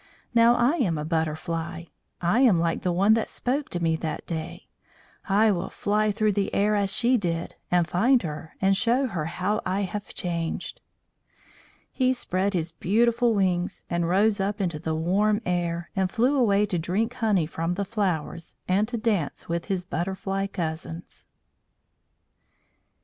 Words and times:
"Now 0.33 0.55
I 0.55 0.77
am 0.77 0.97
a 0.97 1.05
Butterfly. 1.05 1.83
I 2.21 2.39
am 2.39 2.59
like 2.59 2.81
the 2.81 2.91
one 2.91 3.13
that 3.13 3.29
spoke 3.29 3.69
to 3.69 3.79
me 3.79 3.95
that 3.97 4.25
day. 4.25 4.65
I 5.29 5.51
will 5.51 5.69
fly 5.69 6.09
through 6.11 6.31
the 6.31 6.51
air 6.55 6.73
as 6.73 6.91
she 6.91 7.17
did, 7.17 7.53
and 7.69 7.87
find 7.87 8.23
her, 8.23 8.55
and 8.59 8.75
show 8.75 9.05
her 9.05 9.25
how 9.25 9.61
I 9.63 9.81
have 9.81 10.11
changed." 10.15 10.81
He 11.93 12.13
spread 12.13 12.55
his 12.55 12.71
beautiful 12.71 13.35
wings 13.35 13.83
and 13.91 14.09
rose 14.09 14.39
up 14.39 14.59
into 14.59 14.79
the 14.79 14.95
warm 14.95 15.39
air, 15.45 15.91
and 15.95 16.09
flew 16.09 16.35
away 16.35 16.65
to 16.65 16.79
drink 16.79 17.13
honey 17.13 17.45
from 17.45 17.75
the 17.75 17.85
flowers 17.85 18.55
and 18.67 18.87
to 18.87 18.97
dance 18.97 19.47
with 19.47 19.65
his 19.65 19.85
butterfly 19.85 20.47
cousins. 20.47 21.27